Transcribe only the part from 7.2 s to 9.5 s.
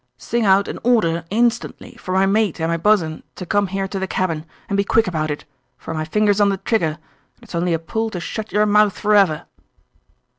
and it's only a pull to shut your mouth forever."